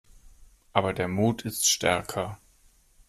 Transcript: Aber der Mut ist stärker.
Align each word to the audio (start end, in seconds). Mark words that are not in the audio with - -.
Aber 0.73 0.93
der 0.93 1.07
Mut 1.07 1.43
ist 1.43 1.69
stärker. 1.69 2.39